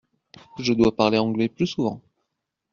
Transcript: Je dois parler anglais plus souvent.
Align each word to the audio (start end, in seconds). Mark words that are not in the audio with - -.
Je 0.57 0.73
dois 0.73 0.95
parler 0.95 1.19
anglais 1.19 1.47
plus 1.47 1.67
souvent. 1.67 2.01